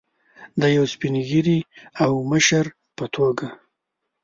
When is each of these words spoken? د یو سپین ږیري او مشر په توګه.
د 0.59 0.61
یو 0.75 0.85
سپین 0.93 1.15
ږیري 1.29 1.59
او 2.03 2.11
مشر 2.31 2.65
په 2.97 3.05
توګه. 3.15 3.47